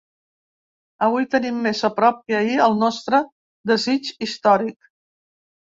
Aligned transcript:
Avui 1.07 1.27
tenim 1.35 1.59
més 1.65 1.83
a 1.91 1.91
prop 1.99 2.25
que 2.25 2.37
ahir 2.39 2.57
el 2.69 2.75
nostre 2.87 3.21
desig 3.75 4.13
històric. 4.29 4.93